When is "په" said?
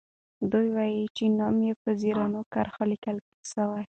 1.81-1.89